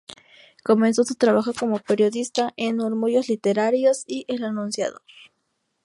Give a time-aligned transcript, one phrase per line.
[0.63, 5.03] Comenzó su trabajo como periodista en "Murmullos Literarios" y "El Anunciador".